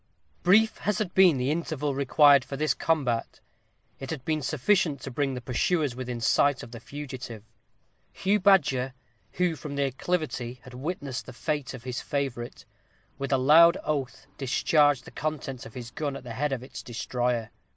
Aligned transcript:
Brief 0.41 0.79
as 0.87 0.97
had 0.97 1.13
been 1.13 1.37
the 1.37 1.51
interval 1.51 1.93
required 1.93 2.43
for 2.43 2.57
this 2.57 2.73
combat, 2.73 3.39
it 3.99 4.09
had 4.09 4.25
been 4.25 4.41
sufficient 4.41 4.99
to 5.01 5.11
bring 5.11 5.35
the 5.35 5.41
pursuers 5.41 5.95
within 5.95 6.19
sight 6.19 6.63
of 6.63 6.71
the 6.71 6.79
fugitive. 6.79 7.43
Hugh 8.11 8.39
Badger, 8.39 8.95
who 9.33 9.55
from 9.55 9.75
the 9.75 9.83
acclivity 9.85 10.59
had 10.63 10.73
witnessed 10.73 11.27
the 11.27 11.33
fate 11.33 11.75
of 11.75 11.83
his 11.83 12.01
favorite, 12.01 12.65
with 13.19 13.31
a 13.31 13.37
loud 13.37 13.77
oath 13.83 14.25
discharged 14.39 15.05
the 15.05 15.11
contents 15.11 15.67
of 15.67 15.75
his 15.75 15.91
gun 15.91 16.15
at 16.15 16.23
the 16.23 16.33
head 16.33 16.51
of 16.51 16.63
its 16.63 16.81
destroyer. 16.81 17.51